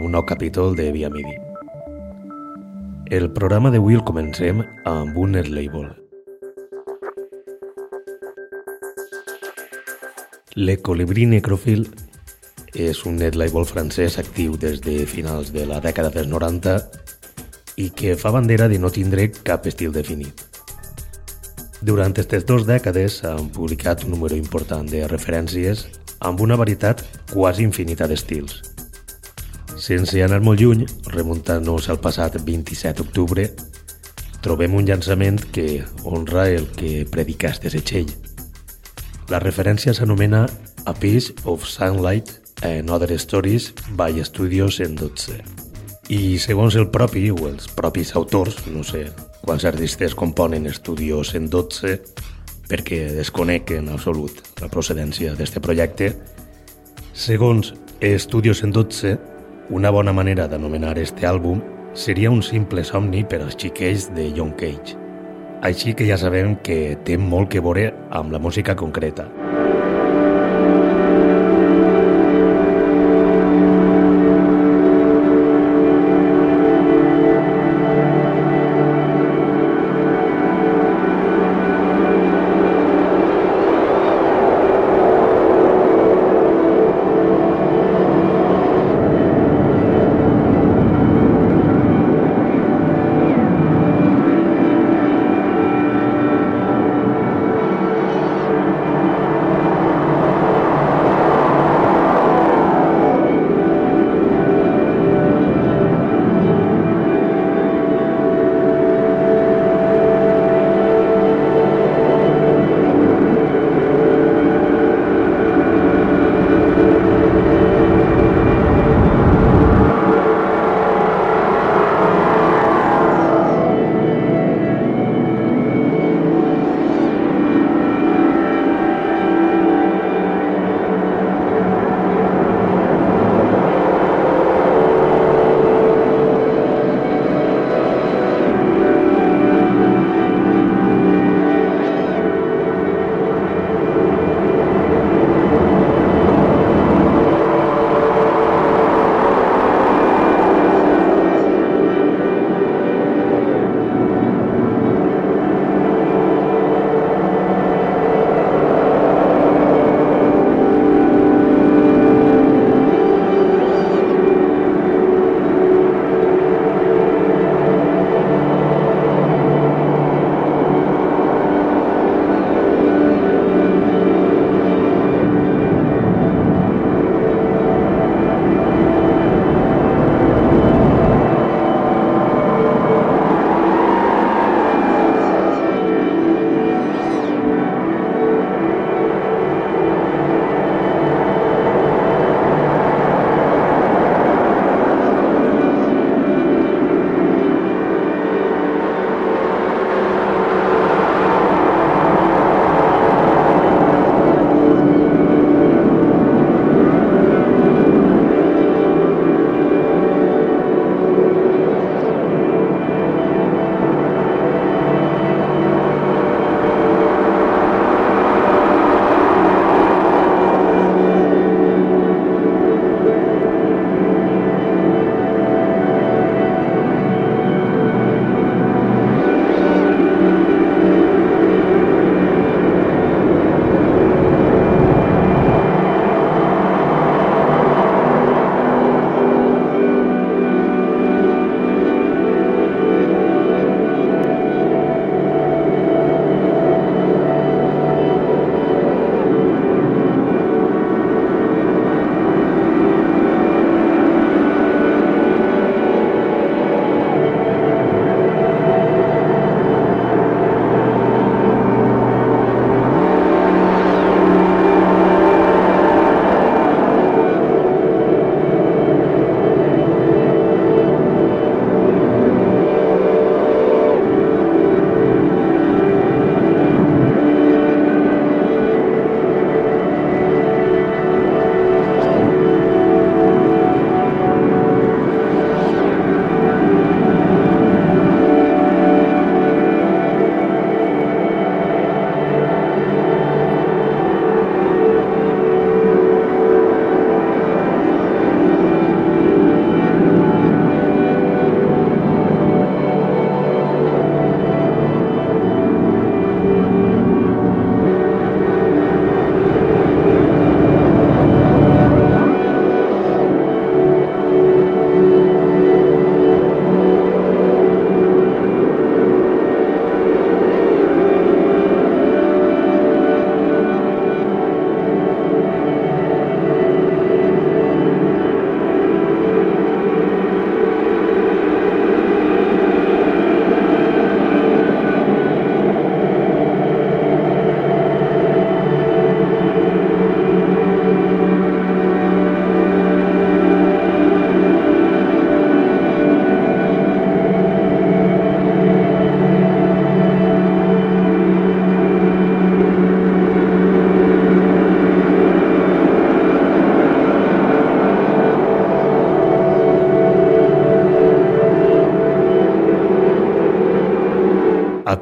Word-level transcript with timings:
un 0.00 0.12
nou 0.12 0.24
capítol 0.24 0.74
de 0.76 0.90
Via 0.92 1.10
Midi. 1.10 1.36
El 3.10 3.30
programa 3.36 3.70
d'avui 3.70 3.98
el 3.98 4.04
comencem 4.06 4.62
amb 4.88 5.16
un 5.18 5.34
net 5.36 5.50
label. 5.52 5.90
Le 10.56 10.76
Colibri 10.80 11.26
Necrofil 11.28 11.84
és 12.72 13.02
un 13.04 13.20
net 13.20 13.36
label 13.36 13.66
francès 13.68 14.16
actiu 14.22 14.56
des 14.56 14.80
de 14.80 15.04
finals 15.10 15.52
de 15.52 15.66
la 15.68 15.82
dècada 15.84 16.12
dels 16.14 16.30
90 16.32 16.78
i 17.76 17.90
que 17.90 18.16
fa 18.16 18.32
bandera 18.32 18.68
de 18.72 18.78
no 18.78 18.90
tindre 18.94 19.28
cap 19.42 19.66
estil 19.66 19.92
definit. 19.92 20.46
Durant 21.82 22.12
aquestes 22.12 22.44
dues 22.48 22.66
dècades 22.68 23.22
han 23.24 23.52
publicat 23.52 24.04
un 24.04 24.16
número 24.16 24.36
important 24.36 24.88
de 24.88 25.06
referències 25.08 25.86
amb 26.20 26.40
una 26.40 26.56
varietat 26.60 27.04
quasi 27.32 27.64
infinita 27.68 28.08
d'estils– 28.08 28.60
sense 29.90 30.20
anar 30.22 30.38
molt 30.46 30.60
lluny, 30.62 30.84
remuntant-nos 31.10 31.88
al 31.90 31.98
passat 31.98 32.36
27 32.46 33.00
d'octubre, 33.00 33.48
trobem 34.44 34.76
un 34.78 34.86
llançament 34.86 35.40
que 35.50 35.82
honra 36.06 36.46
el 36.50 36.68
que 36.76 37.06
predica 37.10 37.50
este 37.50 37.72
setxell. 37.74 38.12
La 39.32 39.40
referència 39.42 39.94
s'anomena 39.94 40.44
A 40.86 40.94
Piece 40.94 41.34
of 41.44 41.66
Sunlight 41.66 42.30
and 42.62 42.90
Other 42.90 43.18
Stories 43.18 43.72
by 43.98 44.22
Studios 44.24 44.78
en 44.84 44.94
12. 44.94 45.40
I 46.14 46.38
segons 46.38 46.78
el 46.78 46.86
propi 46.94 47.26
o 47.34 47.48
els 47.50 47.66
propis 47.74 48.14
autors, 48.14 48.60
no 48.70 48.86
sé 48.86 49.08
quants 49.42 49.66
artistes 49.66 50.14
componen 50.14 50.70
Estudios 50.70 51.34
en 51.34 51.48
12 51.50 51.96
perquè 52.70 53.00
desconec 53.16 53.74
en 53.74 53.90
absolut 53.90 54.38
la 54.62 54.70
procedència 54.70 55.34
d'este 55.34 55.58
projecte, 55.58 56.12
segons 57.10 57.74
Estudios 58.00 58.62
en 58.62 58.70
12, 58.70 59.18
una 59.70 59.90
bona 59.90 60.12
manera 60.12 60.48
d'anomenar 60.50 60.96
este 60.98 61.28
àlbum 61.28 61.60
seria 61.94 62.30
un 62.30 62.42
simple 62.42 62.82
somni 62.82 63.22
per 63.22 63.38
als 63.44 63.54
xiquets 63.54 64.08
de 64.16 64.26
John 64.34 64.50
Cage. 64.58 64.96
Així 65.62 65.94
que 65.94 66.08
ja 66.08 66.18
sabem 66.18 66.56
que 66.66 66.96
té 67.06 67.18
molt 67.18 67.52
que 67.52 67.62
veure 67.62 67.92
amb 68.10 68.34
la 68.34 68.42
música 68.42 68.74
concreta. 68.74 69.28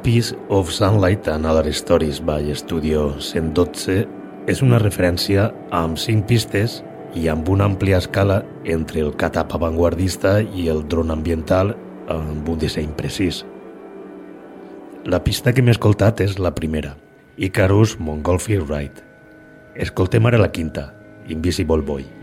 Piece 0.03 0.33
of 0.47 0.71
Sunlight 0.71 1.27
and 1.27 1.45
Other 1.45 1.73
Stories 1.73 2.21
by 2.23 2.55
Studio 2.55 3.15
112 3.19 4.07
és 4.47 4.61
una 4.63 4.79
referència 4.79 5.49
amb 5.75 5.99
cinc 5.99 6.23
pistes 6.29 6.77
i 7.19 7.27
amb 7.27 7.49
una 7.51 7.67
àmplia 7.67 7.99
escala 7.99 8.39
entre 8.63 9.03
el 9.03 9.11
catap 9.19 9.51
avantguardista 9.57 10.39
i 10.41 10.69
el 10.71 10.85
dron 10.87 11.11
ambiental 11.11 11.73
amb 12.07 12.47
un 12.47 12.61
disseny 12.61 12.93
precís. 12.95 13.43
La 15.03 15.19
pista 15.23 15.51
que 15.51 15.61
m'he 15.61 15.75
escoltat 15.75 16.23
és 16.23 16.39
la 16.39 16.53
primera, 16.55 16.95
Icarus 17.37 17.97
Montgolfier 17.99 18.63
Ride. 18.63 19.03
Escoltem 19.75 20.25
ara 20.31 20.39
la 20.39 20.51
quinta, 20.55 20.93
Invisible 21.27 21.83
Boy. 21.83 22.18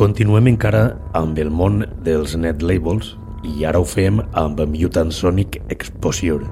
Continuem 0.00 0.46
encara 0.48 0.94
amb 1.12 1.36
el 1.42 1.50
món 1.52 1.82
dels 2.06 2.32
net 2.40 2.62
labels 2.64 3.10
i 3.44 3.66
ara 3.68 3.82
ho 3.82 3.84
fem 3.84 4.22
amb 4.40 4.62
Mutant 4.72 5.10
Sonic 5.12 5.58
Exposure, 5.68 6.48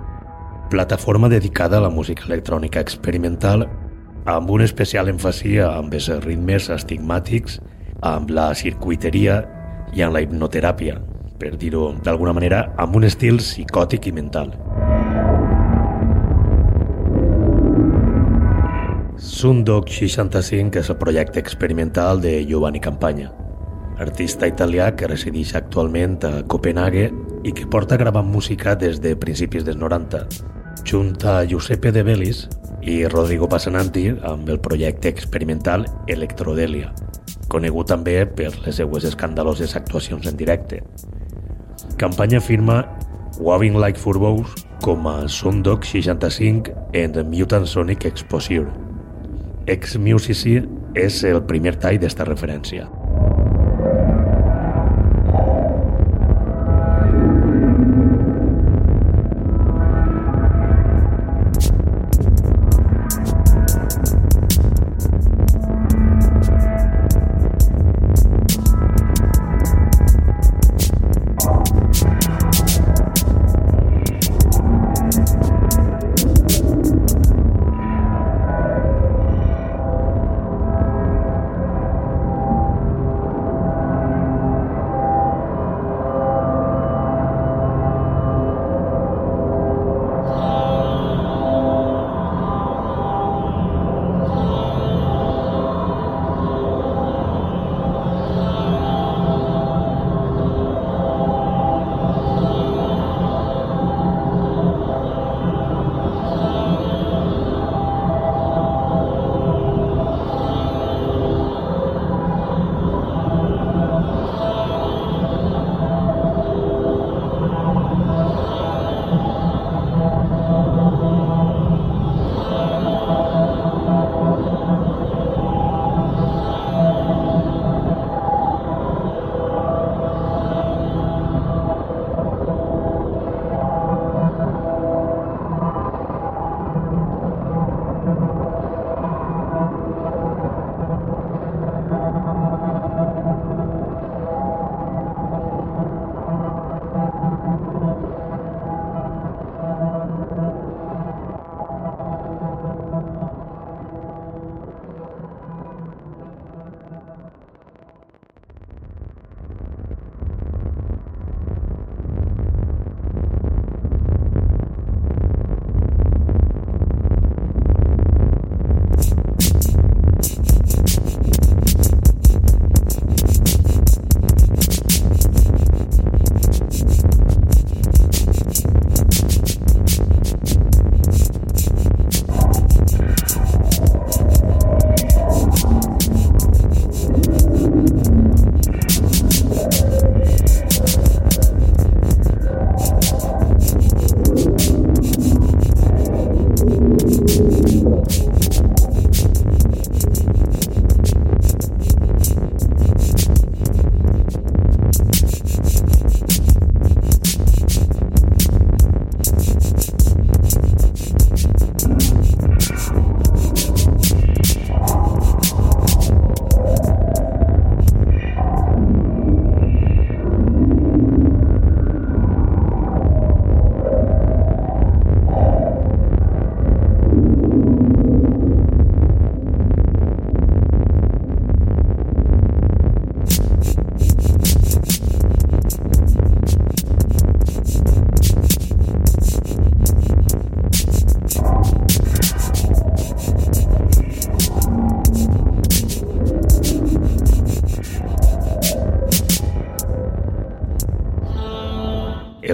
plataforma 0.69 1.31
dedicada 1.33 1.79
a 1.79 1.87
la 1.87 1.89
música 1.89 2.27
electrònica 2.29 2.83
experimental 2.85 3.65
amb 4.29 4.53
un 4.53 4.67
especial 4.67 5.09
èmfasi 5.09 5.57
amb 5.65 5.97
els 5.97 6.11
ritmes 6.27 6.69
estigmàtics, 6.77 7.57
amb 8.05 8.29
la 8.37 8.51
circuiteria 8.53 9.41
i 9.97 10.05
amb 10.05 10.19
la 10.19 10.27
hipnoteràpia, 10.27 11.01
per 11.41 11.57
dir-ho 11.57 11.95
d'alguna 12.05 12.37
manera, 12.37 12.67
amb 12.77 13.01
un 13.01 13.09
estil 13.09 13.41
psicòtic 13.41 14.13
i 14.13 14.19
mental. 14.21 14.53
Sundog 19.39 19.87
65 19.87 20.81
és 20.81 20.89
el 20.91 20.97
projecte 20.99 21.39
experimental 21.39 22.19
de 22.19 22.41
Giovanni 22.43 22.81
Campanya, 22.83 23.29
artista 24.03 24.49
italià 24.51 24.89
que 24.99 25.07
resideix 25.07 25.53
actualment 25.55 26.17
a 26.27 26.41
Copenhague 26.51 27.05
i 27.47 27.53
que 27.55 27.69
porta 27.71 27.95
gravant 28.01 28.27
música 28.27 28.75
des 28.75 28.99
de 29.05 29.13
principis 29.15 29.63
dels 29.63 29.79
90, 29.79 30.25
junt 30.83 31.13
a 31.23 31.37
Giuseppe 31.47 31.93
De 31.95 32.03
Bellis 32.03 32.49
i 32.83 32.97
Rodrigo 33.07 33.47
Passananti 33.47 34.09
amb 34.27 34.51
el 34.51 34.59
projecte 34.59 35.15
experimental 35.15 35.87
Electrodelia, 36.11 36.91
conegut 37.47 37.93
també 37.95 38.17
per 38.27 38.51
les 38.67 38.83
seues 38.83 39.07
escandaloses 39.07 39.77
actuacions 39.79 40.27
en 40.27 40.35
directe. 40.43 40.83
Campanya 41.95 42.43
firma 42.43 42.81
Waving 43.39 43.79
Like 43.79 44.03
Furbos 44.03 44.67
com 44.83 45.07
a 45.07 45.29
Sundog 45.31 45.87
65 45.87 46.75
en 46.93 47.15
The 47.15 47.23
Mutant 47.23 47.71
Sonic 47.71 48.11
Exposure. 48.11 48.88
Ex-Musici 49.69 50.55
és 50.97 51.21
el 51.29 51.43
primer 51.49 51.75
tall 51.83 51.99
d'esta 52.01 52.25
referència. 52.25 52.87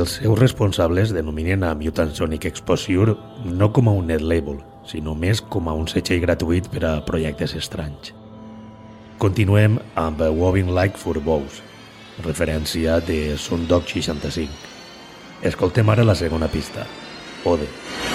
Seus 0.02 0.38
responsables 0.38 1.12
denominen 1.14 1.62
a 1.62 1.74
Mutant 1.78 2.10
Sonic 2.14 2.48
Exposure 2.48 3.14
no 3.44 3.68
com 3.72 3.88
a 3.88 3.92
un 3.94 4.08
net 4.10 4.24
label, 4.26 4.58
sinó 4.90 5.14
més 5.14 5.38
com 5.38 5.70
a 5.70 5.74
un 5.78 5.86
setxell 5.86 6.24
gratuït 6.24 6.66
per 6.72 6.82
a 6.88 6.96
projectes 7.06 7.54
estranys. 7.54 8.10
Continuem 9.22 9.78
amb 9.94 10.18
Wobbing 10.18 10.74
Like 10.74 10.98
for 10.98 11.22
Bows, 11.22 11.62
referència 12.26 12.98
de 13.06 13.38
Sundog 13.38 13.86
65. 13.86 14.50
Escoltem 15.46 15.94
ara 15.94 16.02
la 16.02 16.18
segona 16.18 16.50
pista, 16.50 16.88
Ode. 17.46 17.70
Ode. 17.70 18.13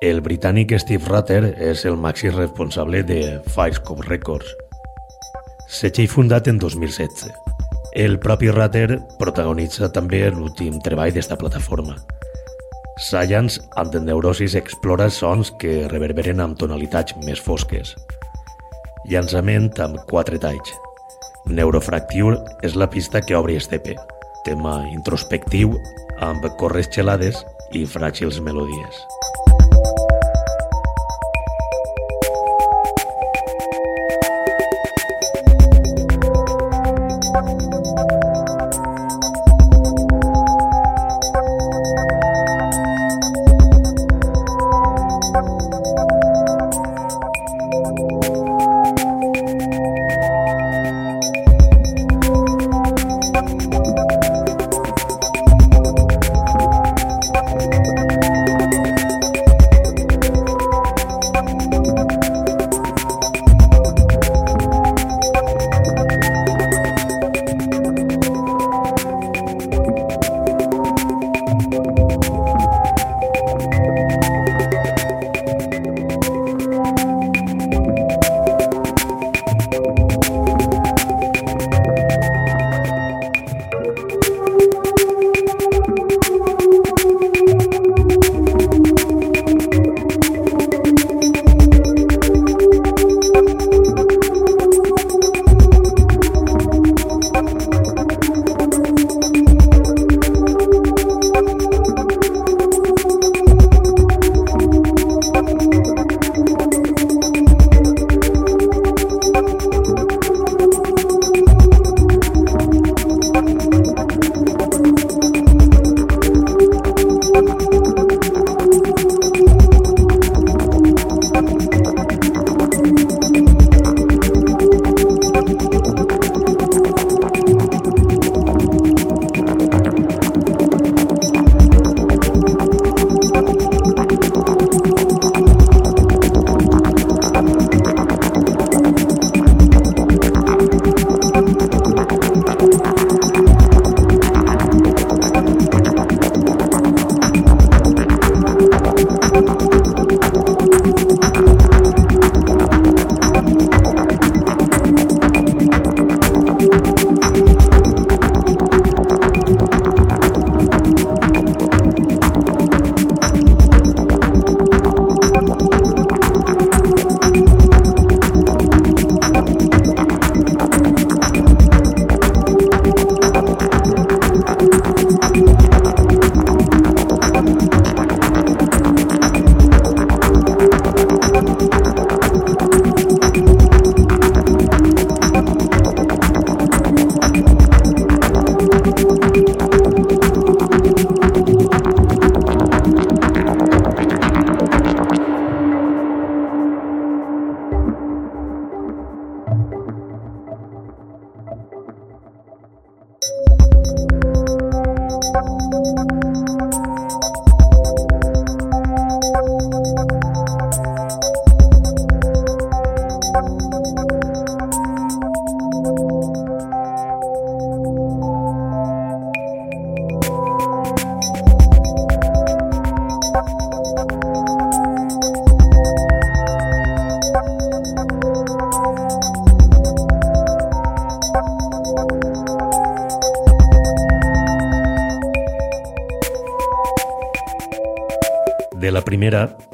El 0.00 0.22
britànic 0.24 0.70
Steve 0.80 1.04
Rutter 1.04 1.42
és 1.60 1.82
el 1.84 1.98
màxim 2.00 2.32
responsable 2.32 3.02
de 3.04 3.18
Firescope 3.52 4.06
Records, 4.06 4.48
setge 5.68 6.06
fundat 6.08 6.48
en 6.48 6.56
2016. 6.56 7.26
El 8.00 8.16
propi 8.24 8.48
Rutter 8.48 8.96
protagonitza 9.20 9.90
també 9.92 10.22
l'últim 10.32 10.78
treball 10.80 11.12
d'esta 11.12 11.36
plataforma. 11.36 11.98
Science 12.96 13.60
and 13.76 13.92
the 13.92 14.00
Neurosis 14.00 14.56
explora 14.56 15.10
sons 15.12 15.52
que 15.60 15.84
reverberen 15.92 16.40
amb 16.40 16.56
tonalitats 16.56 17.20
més 17.20 17.44
fosques. 17.44 17.92
Llançament 19.04 19.68
amb 19.84 20.00
quatre 20.08 20.40
talls. 20.40 20.72
Neurofracture 21.44 22.40
és 22.64 22.72
la 22.72 22.88
pista 22.88 23.20
que 23.20 23.36
obre 23.36 23.60
este 23.60 23.76
EP, 23.76 23.92
tema 24.48 24.80
introspectiu 24.96 25.76
amb 26.24 26.48
corres 26.56 26.88
gelades 26.88 27.44
i 27.76 27.84
fràgils 27.84 28.40
melodies. 28.40 29.04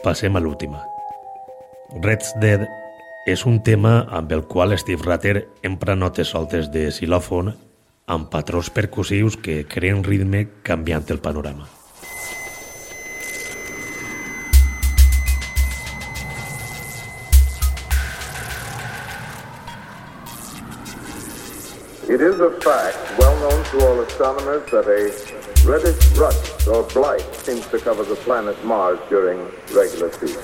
Passem 0.06 0.36
a 0.36 0.40
l'última. 0.40 0.84
Red's 2.02 2.30
Dead 2.38 2.62
és 3.26 3.42
un 3.50 3.58
tema 3.66 4.04
amb 4.14 4.30
el 4.30 4.44
qual 4.46 4.76
Steve 4.78 5.02
Ratter 5.02 5.48
empra 5.66 5.96
notes 5.98 6.30
soltes 6.30 6.70
de 6.70 6.86
xilòfon 6.94 7.50
amb 8.14 8.28
patrons 8.30 8.70
percussius 8.70 9.34
que 9.42 9.64
creen 9.66 10.04
ritme 10.06 10.44
canviant 10.62 11.10
el 11.10 11.18
panorama. 11.18 11.66
It 22.06 22.22
is 22.22 22.38
a 22.38 22.52
fact 22.62 23.18
well 23.18 23.34
known 23.42 23.64
to 23.72 23.82
all 23.88 24.00
astronomers 24.06 24.70
that 24.70 24.86
a 24.86 25.10
reddish 25.66 25.98
rust 26.16 26.55
or 26.66 26.82
blight 26.84 27.22
seems 27.34 27.66
to 27.68 27.78
cover 27.78 28.02
the 28.02 28.16
planet 28.16 28.62
Mars 28.64 28.98
during 29.08 29.38
regular 29.74 30.10
season. 30.12 30.42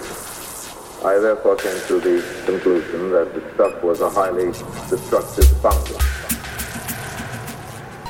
I 1.05 1.19
therefore 1.19 1.57
came 1.57 1.81
to 1.89 1.99
the 1.99 2.23
conclusion 2.47 3.11
that 3.11 3.35
the 3.35 3.43
stuff 3.55 3.83
was 3.83 4.01
a 4.01 4.09
highly 4.09 4.53
destructive 4.89 5.49
fungus, 5.61 5.99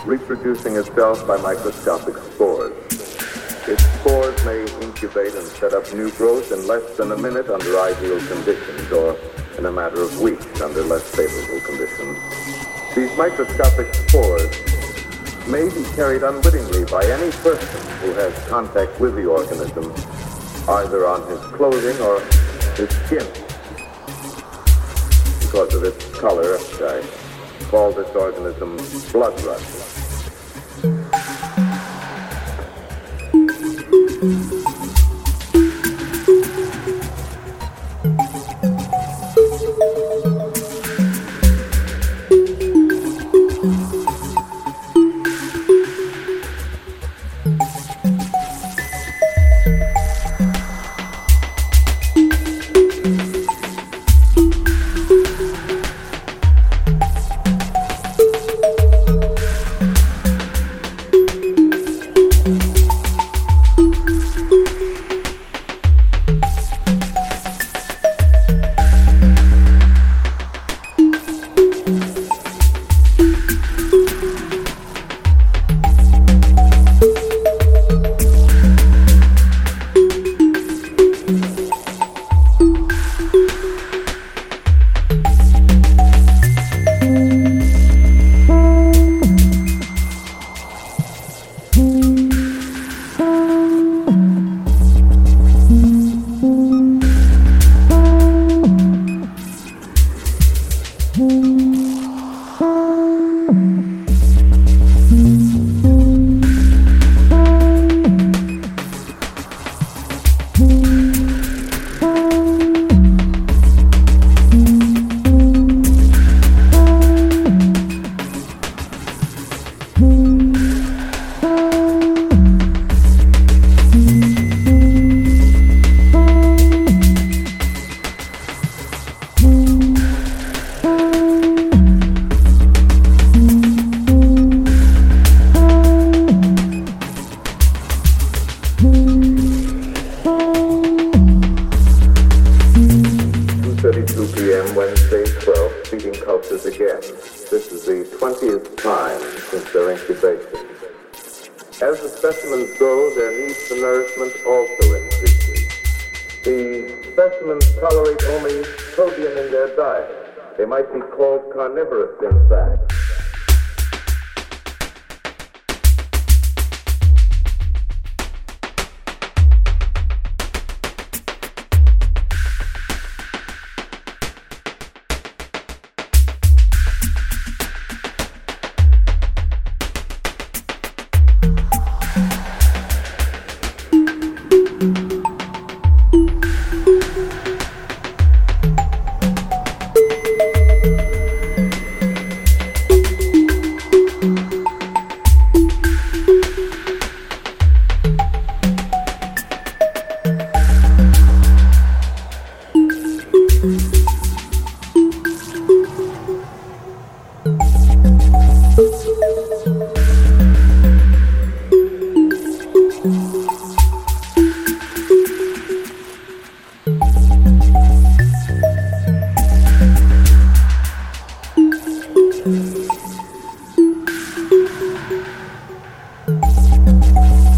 reproducing 0.05 0.77
itself 0.77 1.27
by 1.27 1.39
microscopic 1.39 2.17
spores. 2.17 2.77
Its 3.67 3.83
spores 4.01 4.45
may 4.45 4.61
incubate 4.85 5.33
and 5.35 5.47
set 5.47 5.73
up 5.73 5.91
new 5.95 6.11
growth 6.13 6.53
in 6.53 6.67
less 6.67 6.97
than 6.99 7.13
a 7.13 7.17
minute 7.17 7.49
under 7.49 7.79
ideal 7.81 8.19
conditions 8.27 8.93
or 8.93 9.17
in 9.57 9.67
a 9.67 9.73
matter 9.73 10.03
of 10.03 10.21
weeks 10.21 10.61
under 10.61 10.83
less 10.83 11.09
favorable 11.15 11.61
conditions. 11.65 12.19
These 12.95 13.17
microscopic 13.17 13.95
spores 13.95 14.55
may 15.49 15.69
be 15.69 15.83
carried 15.95 16.23
unwittingly 16.23 16.85
by 16.85 17.05
any 17.05 17.31
person 17.39 17.81
who 18.01 18.13
has 18.15 18.33
contact 18.49 18.99
with 19.01 19.15
the 19.17 19.27
organism, 19.27 19.93
either 20.69 21.07
on 21.07 21.27
his 21.29 21.41
clothing 21.57 22.01
or 22.01 22.21
his 22.77 22.91
skin. 23.07 23.27
Because 25.41 25.75
of 25.75 25.85
its 25.85 26.05
color, 26.19 26.57
I 26.81 27.05
call 27.69 27.93
this 27.93 28.09
organism 28.15 28.77
blood 29.13 29.41
rust. 29.43 30.02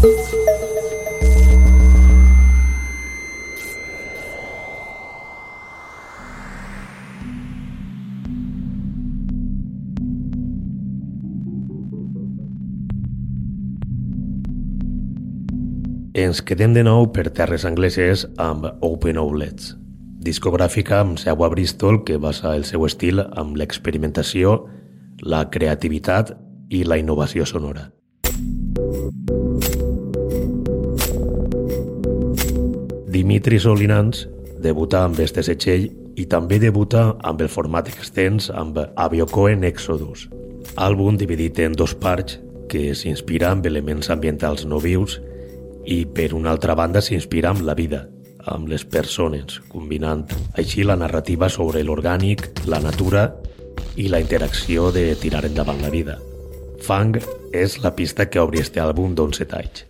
Ens 0.05 0.11
quedem 16.41 16.73
de 16.73 16.83
nou 16.83 17.11
per 17.13 17.29
terres 17.33 17.65
angleses 17.65 18.27
amb 18.37 18.65
Open 18.85 19.17
Outlets, 19.17 19.75
discogràfica 20.21 20.99
amb 21.01 21.17
seu 21.21 21.41
a 21.41 21.49
Bristol 21.49 22.03
que 22.03 22.17
basa 22.21 22.53
el 22.53 22.63
seu 22.69 22.85
estil 22.85 23.19
amb 23.23 23.57
l'experimentació, 23.57 24.69
la 25.21 25.49
creativitat 25.49 26.37
i 26.69 26.83
la 26.83 26.97
innovació 26.97 27.45
sonora. 27.45 27.95
Dimitri 33.15 33.61
Solinans 33.63 34.25
debuta 34.59 35.05
amb 35.07 35.21
este 35.23 35.39
setxell 35.47 35.85
i 36.19 36.25
també 36.27 36.57
debuta 36.59 37.13
amb 37.23 37.39
el 37.45 37.47
format 37.53 37.87
extens 37.87 38.49
amb 38.51 38.75
Aviocoen 38.99 39.63
Exodus, 39.63 40.25
àlbum 40.75 41.15
dividit 41.21 41.61
en 41.63 41.77
dos 41.79 41.93
parts 41.95 42.41
que 42.67 42.89
s'inspira 42.91 43.53
amb 43.55 43.69
elements 43.71 44.11
ambientals 44.11 44.65
no 44.67 44.81
vius 44.83 45.15
i 45.87 46.01
per 46.17 46.33
una 46.35 46.51
altra 46.51 46.75
banda 46.75 46.99
s'inspira 46.99 47.53
amb 47.55 47.63
la 47.63 47.77
vida, 47.79 48.01
amb 48.51 48.67
les 48.67 48.83
persones, 48.83 49.61
combinant 49.71 50.25
així 50.59 50.83
la 50.83 50.99
narrativa 50.99 51.47
sobre 51.47 51.85
l'orgànic, 51.87 52.49
la 52.67 52.81
natura 52.83 53.29
i 53.95 54.09
la 54.11 54.19
interacció 54.19 54.91
de 54.91 55.13
tirar 55.15 55.45
endavant 55.47 55.79
la 55.79 55.93
vida. 55.93 56.19
Fang 56.83 57.15
és 57.55 57.79
la 57.79 57.95
pista 57.95 58.27
que 58.27 58.43
obri 58.43 58.59
este 58.59 58.83
àlbum 58.83 59.15
d'11 59.15 59.55
anys. 59.55 59.85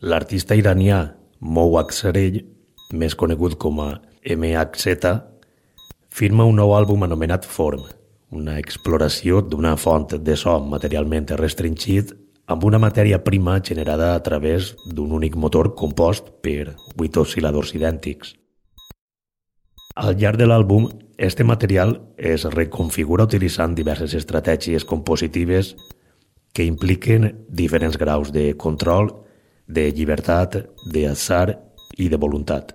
L'artista 0.00 0.56
iranià 0.56 0.98
Mou 1.44 1.74
Aksarell, 1.76 2.38
més 2.96 3.12
conegut 3.20 3.58
com 3.60 3.82
a 3.84 3.90
MHZ, 4.24 5.10
firma 6.08 6.46
un 6.48 6.56
nou 6.56 6.72
àlbum 6.72 7.04
anomenat 7.04 7.44
Form, 7.44 7.82
una 8.32 8.56
exploració 8.56 9.42
d'una 9.44 9.74
font 9.76 10.08
de 10.16 10.38
so 10.40 10.56
materialment 10.64 11.28
restringit 11.36 12.14
amb 12.48 12.64
una 12.64 12.80
matèria 12.80 13.20
prima 13.28 13.60
generada 13.60 14.14
a 14.14 14.24
través 14.24 14.72
d'un 14.86 15.12
únic 15.12 15.36
motor 15.36 15.74
compost 15.76 16.32
per 16.40 16.78
vuit 16.96 17.12
oscil·ladors 17.20 17.76
idèntics. 17.76 18.32
Al 20.00 20.16
llarg 20.16 20.40
de 20.40 20.48
l'àlbum, 20.48 20.88
este 21.18 21.44
material 21.44 21.98
es 22.16 22.48
reconfigura 22.48 23.28
utilitzant 23.28 23.76
diverses 23.76 24.16
estratègies 24.16 24.88
compositives 24.88 25.74
que 26.54 26.64
impliquen 26.64 27.34
diferents 27.52 28.00
graus 28.00 28.32
de 28.32 28.54
control 28.56 29.28
de 29.70 29.90
llibertat, 29.94 30.56
de 30.92 31.06
azar 31.08 31.54
i 31.96 32.08
de 32.08 32.16
voluntat. 32.16 32.74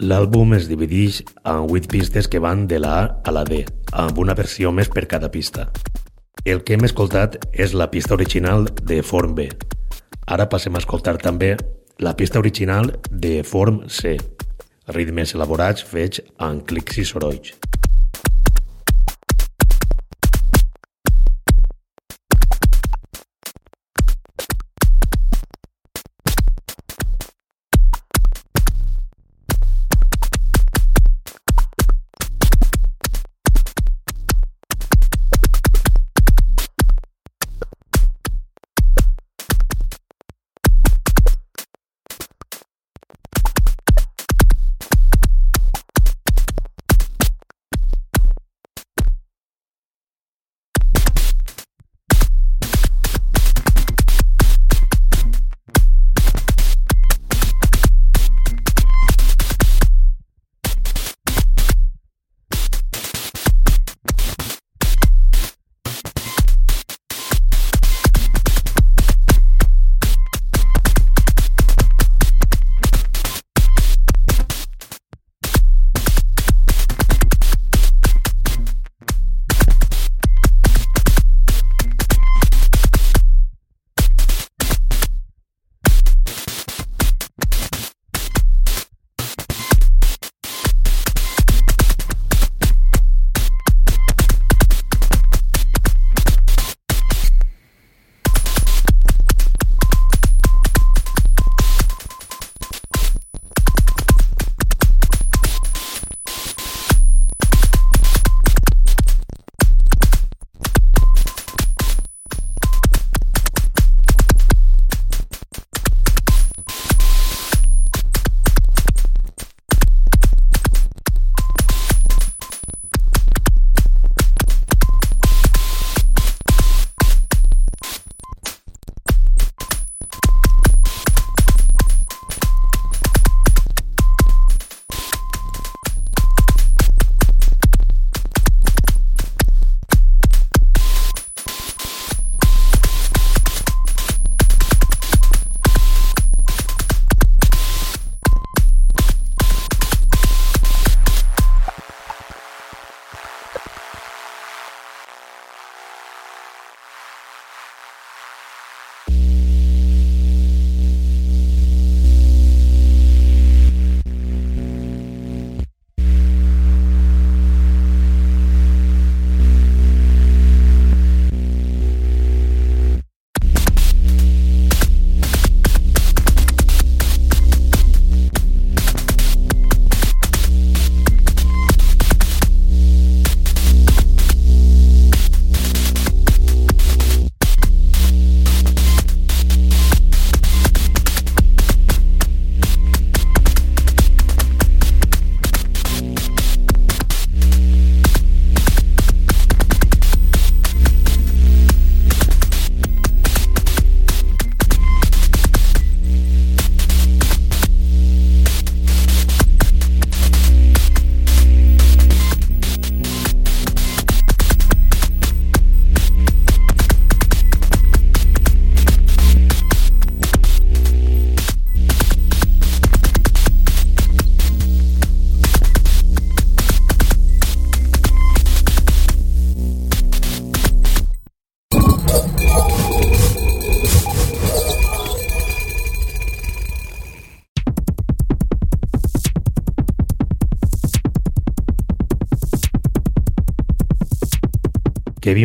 L'àlbum 0.00 0.54
es 0.56 0.64
divideix 0.64 1.18
en 1.44 1.66
8 1.68 1.90
pistes 1.92 2.28
que 2.32 2.40
van 2.40 2.62
de 2.66 2.78
la 2.80 2.92
A 3.02 3.08
a 3.20 3.34
la 3.36 3.42
D, 3.44 3.66
amb 3.92 4.16
una 4.22 4.32
versió 4.32 4.72
més 4.72 4.88
per 4.88 5.04
cada 5.04 5.28
pista. 5.28 5.66
El 6.48 6.62
que 6.64 6.72
hem 6.72 6.86
escoltat 6.88 7.36
és 7.52 7.74
la 7.76 7.90
pista 7.92 8.16
original 8.16 8.64
de 8.80 9.02
Form 9.04 9.34
B. 9.36 9.50
Ara 10.24 10.48
passem 10.48 10.72
a 10.72 10.80
escoltar 10.80 11.18
també 11.20 11.52
la 12.00 12.14
pista 12.16 12.40
original 12.40 12.94
de 13.10 13.42
Form 13.44 13.82
C, 13.92 14.16
ritmes 14.88 15.36
elaborats 15.36 15.84
fets 15.84 16.24
en 16.48 16.64
clics 16.64 16.96
i 16.96 17.04
sorolls. 17.04 17.69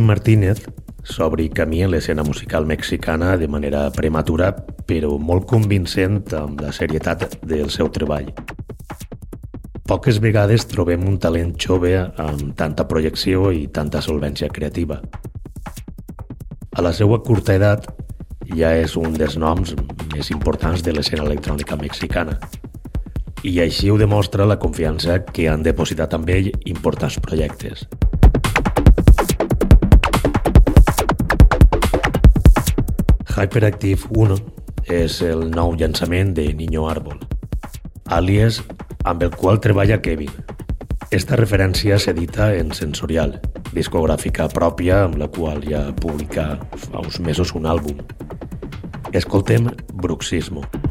Martínez 0.06 0.62
s'obri 1.04 1.50
camí 1.50 1.82
en 1.84 1.92
l'escena 1.92 2.24
musical 2.24 2.66
mexicana 2.66 3.36
de 3.38 3.48
manera 3.48 3.90
prematura 3.92 4.52
però 4.86 5.18
molt 5.20 5.48
convincent 5.50 6.22
amb 6.38 6.62
la 6.62 6.72
serietat 6.74 7.40
del 7.44 7.70
seu 7.74 7.90
treball. 7.90 8.30
Poques 9.86 10.22
vegades 10.22 10.66
trobem 10.70 11.04
un 11.06 11.18
talent 11.22 11.54
jove 11.62 11.94
amb 12.00 12.54
tanta 12.58 12.88
projecció 12.90 13.52
i 13.54 13.68
tanta 13.68 14.02
solvència 14.02 14.50
creativa. 14.50 15.02
A 16.76 16.86
la 16.86 16.94
seva 16.94 17.20
curta 17.26 17.58
edat 17.58 17.90
ja 18.56 18.74
és 18.78 18.96
un 18.98 19.14
dels 19.18 19.38
noms 19.42 19.74
més 20.14 20.32
importants 20.34 20.86
de 20.86 20.94
l'escena 20.94 21.26
electrònica 21.26 21.78
mexicana 21.82 22.40
i 23.46 23.60
així 23.62 23.92
ho 23.94 23.98
demostra 24.02 24.48
la 24.50 24.58
confiança 24.58 25.20
que 25.26 25.46
han 25.52 25.62
depositat 25.66 26.16
amb 26.18 26.30
ell 26.34 26.50
importants 26.66 27.20
projectes. 27.22 27.86
Hyperactive 33.36 34.08
1 34.16 34.36
és 34.96 35.18
el 35.26 35.50
nou 35.52 35.74
llançament 35.76 36.30
de 36.38 36.46
Niño 36.56 36.86
Árbol, 36.88 37.18
àlies 38.08 38.62
amb 39.04 39.26
el 39.28 39.36
qual 39.36 39.60
treballa 39.60 40.00
Kevin. 40.00 40.32
Esta 41.12 41.36
referència 41.36 42.00
s'edita 42.00 42.54
en 42.56 42.72
Sensorial, 42.72 43.36
discogràfica 43.76 44.48
pròpia 44.56 45.04
amb 45.10 45.20
la 45.20 45.28
qual 45.28 45.60
ja 45.68 45.84
publica 46.00 46.54
fa 46.88 47.04
uns 47.04 47.20
mesos 47.20 47.52
un 47.60 47.68
àlbum. 47.68 48.00
Escoltem 49.12 49.68
Bruxismo. 49.92 50.64
Bruxismo. 50.64 50.85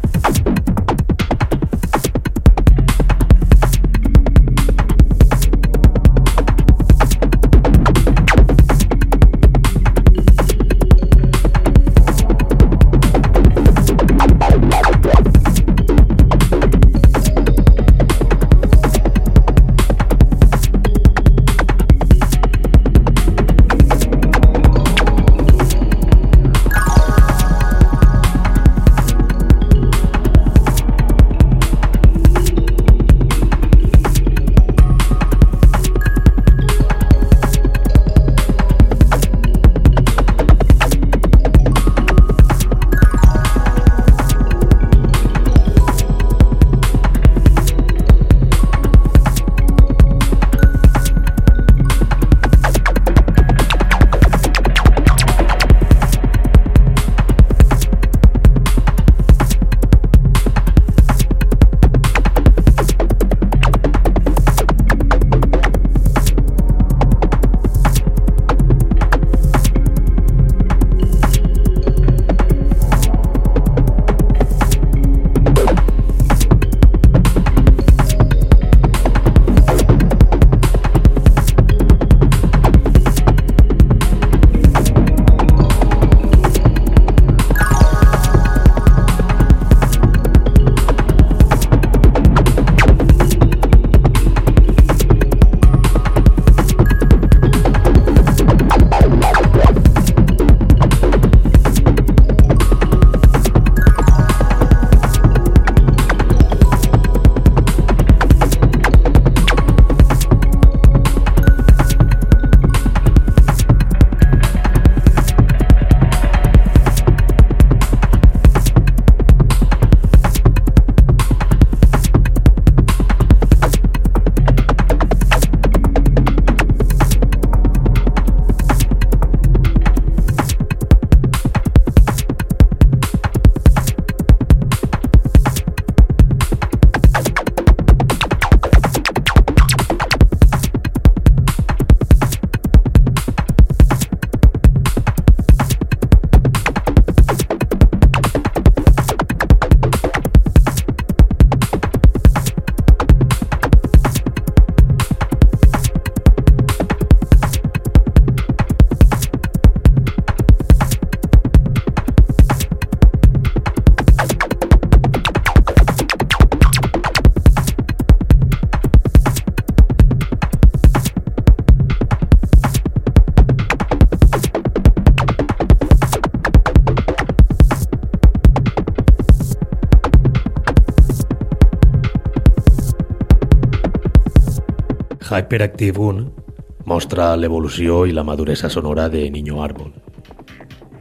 Hyperactive 185.34 185.98
1 185.98 186.84
mostra 186.86 187.32
l'evolució 187.34 188.04
i 188.06 188.12
la 188.14 188.22
maduresa 188.22 188.68
sonora 188.70 189.08
de 189.08 189.24
Niño 189.34 189.64
Árbol. 189.64 189.90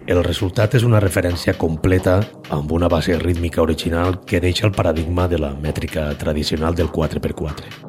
El 0.09 0.23
resultat 0.25 0.73
és 0.73 0.87
una 0.87 1.01
referència 1.03 1.53
completa 1.53 2.15
amb 2.49 2.73
una 2.73 2.89
base 2.89 3.19
rítmica 3.21 3.61
original 3.61 4.21
que 4.25 4.41
deixa 4.41 4.65
el 4.65 4.73
paradigma 4.73 5.27
de 5.29 5.37
la 5.37 5.53
mètrica 5.53 6.09
tradicional 6.17 6.73
del 6.73 6.89
4x4. 6.89 7.82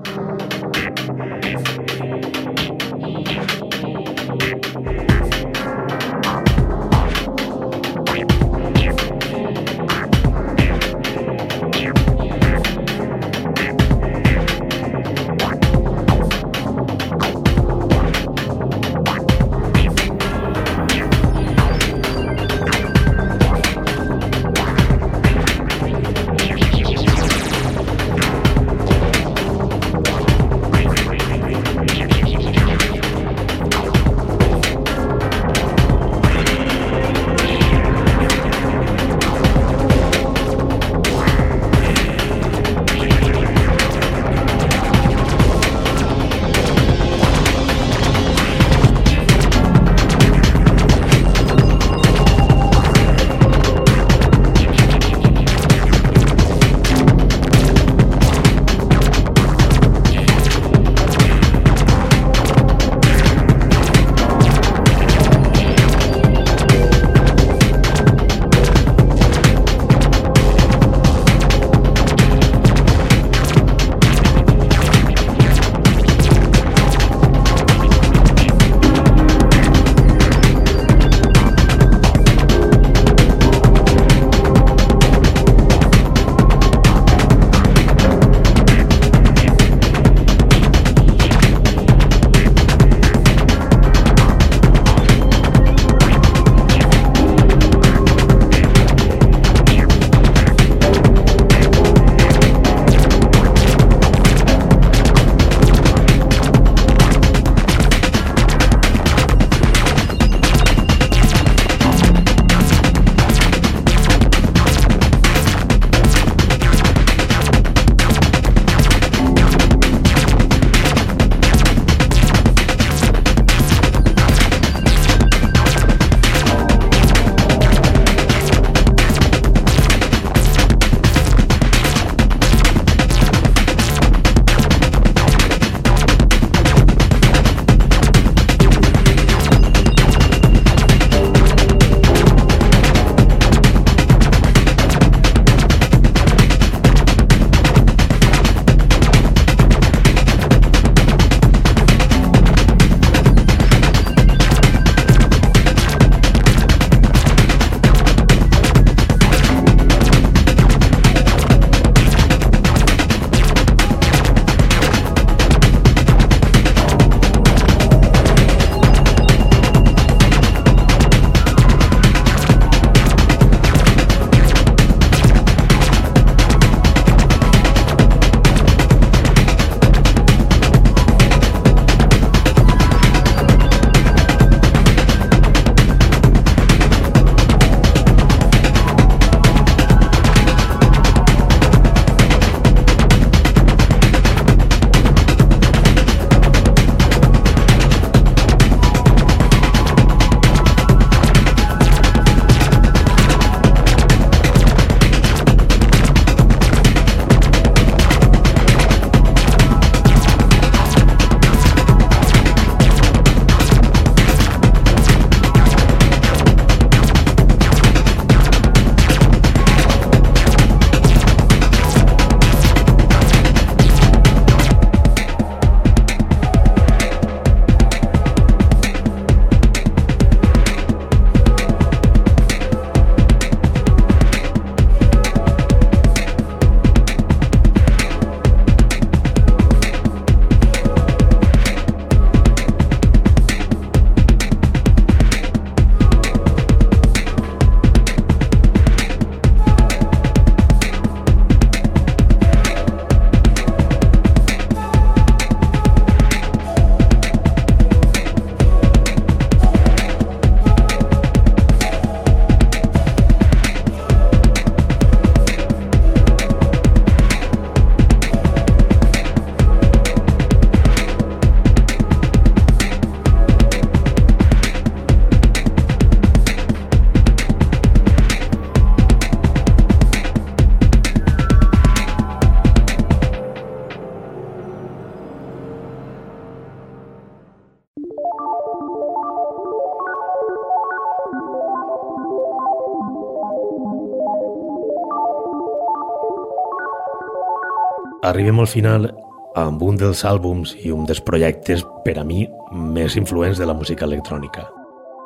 Arribem 298.25 298.59
al 298.61 298.67
final 298.67 299.11
amb 299.55 299.83
un 299.85 299.99
dels 300.01 300.25
àlbums 300.27 300.73
i 300.83 300.91
un 300.91 301.05
dels 301.07 301.21
projectes, 301.23 301.85
per 302.05 302.17
a 302.19 302.25
mi, 302.25 302.47
més 302.73 303.17
influents 303.21 303.61
de 303.61 303.69
la 303.69 303.77
música 303.77 304.07
electrònica. 304.09 304.65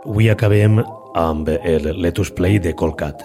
Avui 0.04 0.28
acabem 0.30 0.82
amb 1.16 1.48
el 1.48 1.88
Let 2.02 2.18
Us 2.18 2.32
Play 2.34 2.58
de 2.58 2.74
Colcat, 2.74 3.22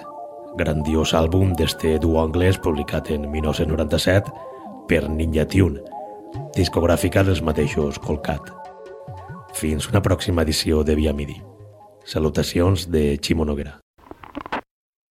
grandiós 0.58 1.14
àlbum 1.18 1.56
d'este 1.58 1.98
duo 2.00 2.22
anglès 2.22 2.60
publicat 2.62 3.10
en 3.12 3.26
1997 3.32 4.32
per 4.88 5.08
Ninja 5.10 5.48
Tune, 5.50 5.82
discogràfica 6.56 7.26
dels 7.26 7.42
mateixos 7.42 8.00
Colcat. 8.00 8.54
Fins 9.58 9.90
una 9.90 10.02
pròxima 10.02 10.46
edició 10.46 10.84
de 10.84 10.96
Via 10.96 11.14
Midi. 11.14 11.40
Salutacions 12.06 12.90
de 12.92 13.18
Ximo 13.22 13.46
Noguera. 13.46 13.80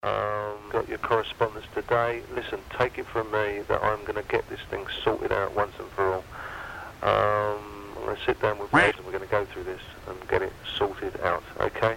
Um, 0.03 0.32
your 0.89 0.99
correspondence 0.99 1.67
today. 1.75 2.23
Listen, 2.35 2.61
take 2.79 2.99
it 2.99 3.07
from 3.13 3.31
me 3.31 3.63
that 3.69 3.83
I'm 3.83 4.01
going 4.05 4.17
to 4.17 4.25
get 4.29 4.49
this 4.49 4.61
thing 4.71 4.87
sorted 5.05 5.33
out 5.33 5.55
once 5.55 5.75
and 5.79 5.91
for 5.93 6.15
all. 6.15 6.25
Um, 7.03 7.95
I'm 7.97 8.05
going 8.05 8.17
to 8.17 8.23
sit 8.25 8.41
down 8.41 8.59
with 8.59 8.73
Wes 8.73 8.95
and 8.97 9.05
we're 9.05 9.13
going 9.13 9.29
to 9.29 9.31
go 9.31 9.47
through 9.53 9.65
this 9.65 9.81
and 10.07 10.27
get 10.29 10.43
it 10.43 10.55
sorted 10.79 11.21
out, 11.23 11.45
okay? 11.61 11.97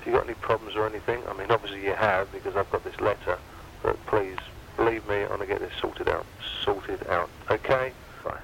If 0.00 0.06
you've 0.06 0.14
got 0.14 0.24
any 0.24 0.34
problems 0.34 0.74
or 0.76 0.86
anything, 0.86 1.22
I 1.28 1.34
mean, 1.34 1.50
obviously 1.50 1.82
you 1.82 1.94
have 1.94 2.30
because 2.32 2.54
I've 2.56 2.70
got 2.70 2.84
this 2.84 2.98
letter, 3.00 3.38
but 3.82 4.04
please, 4.06 4.38
believe 4.76 5.06
me, 5.06 5.22
I'm 5.22 5.28
going 5.28 5.40
to 5.40 5.46
get 5.46 5.60
this 5.60 5.72
sorted 5.80 6.08
out. 6.08 6.26
Sorted 6.64 7.06
out, 7.08 7.30
okay? 7.50 7.94
Bye. 8.24 8.40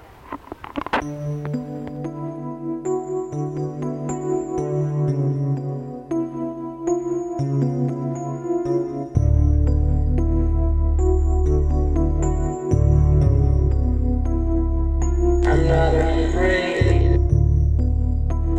Another 15.51 16.01
afraid. 16.29 17.15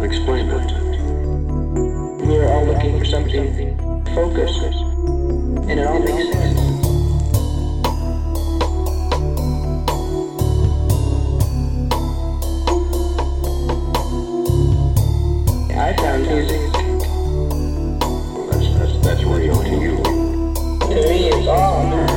Explain 0.03 0.47
that. 0.49 0.69
We 2.25 2.37
are 2.39 2.49
all 2.51 2.65
looking 2.65 2.97
for 2.97 3.05
something 3.05 3.55
focus, 4.15 4.57
and 5.69 5.79
it 5.79 5.85
all 5.85 5.99
makes 5.99 6.31
sense. 6.33 6.59
I 15.77 15.95
found 15.95 16.23
music. 16.23 16.73
Well, 18.33 18.47
that's, 18.49 18.67
that's, 18.79 19.05
that's 19.05 19.23
to 19.63 19.69
you. 19.79 19.95
To 20.01 20.95
me, 21.07 21.27
it's 21.29 21.47
all 21.47 22.08